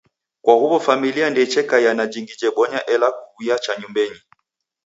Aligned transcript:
Kwa 0.45 0.53
huw'o 0.55 0.79
familia 0.79 1.27
ndeichekaia 1.29 1.91
na 1.95 2.03
jingi 2.11 2.35
jebonya 2.39 2.79
ela 2.93 3.07
kuw'uya 3.19 3.57
cha 3.63 3.73
nyumbenyi. 3.79 4.19